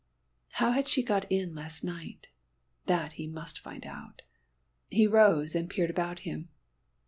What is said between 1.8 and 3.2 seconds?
night? That